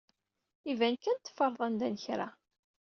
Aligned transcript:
Iban 0.71 0.95
kan 1.03 1.17
teffred 1.19 1.55
anda 1.65 1.87
n 1.93 1.95
kra. 2.03 2.27